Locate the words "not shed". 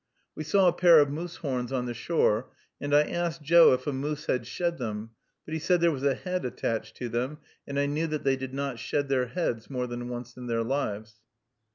8.55-9.09